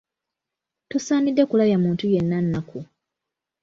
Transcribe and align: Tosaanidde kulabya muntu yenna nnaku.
Tosaanidde 0.89 1.43
kulabya 1.49 1.77
muntu 1.83 2.03
yenna 2.13 2.37
nnaku. 2.43 2.79